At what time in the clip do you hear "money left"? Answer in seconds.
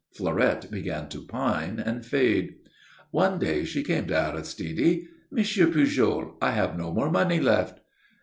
7.11-7.77